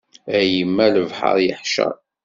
[0.37, 1.93] A yemma lebḥer yeḥcer.